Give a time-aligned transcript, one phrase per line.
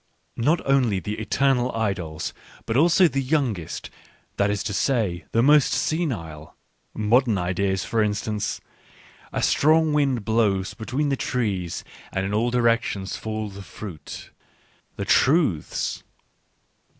[0.41, 2.33] Not only the eternal idols,
[2.65, 3.91] but also the youngest—
[4.37, 6.55] that is to say, the most senile:
[6.95, 8.59] modern ideas, for instance.
[9.31, 14.31] A strong wind blows between the trees and in all directions fall the fruit—
[14.97, 16.01] the truths.